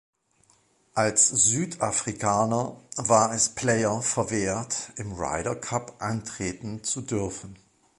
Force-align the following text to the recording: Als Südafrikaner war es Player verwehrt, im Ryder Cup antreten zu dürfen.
Als 0.95 1.27
Südafrikaner 1.29 2.75
war 2.95 3.31
es 3.35 3.49
Player 3.49 4.01
verwehrt, 4.01 4.91
im 4.95 5.11
Ryder 5.13 5.55
Cup 5.55 5.97
antreten 6.01 6.83
zu 6.83 7.01
dürfen. 7.01 7.55